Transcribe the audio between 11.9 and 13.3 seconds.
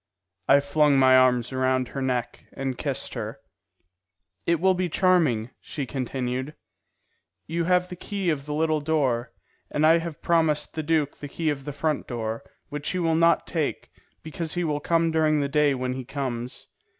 door, which he will